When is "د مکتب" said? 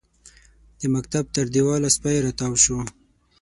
0.79-1.23